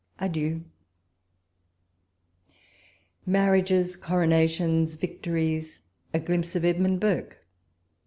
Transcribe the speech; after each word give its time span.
Adieu! 0.17 0.63
MARBIAGES. 3.27 3.97
COUONATlOyS. 3.97 4.97
VlCTOIilE.^ 4.97 5.79
A 6.15 6.19
GLIMPSE 6.19 6.55
OF 6.55 6.63
EDMUXD 6.65 6.99
BURKE. 6.99 7.37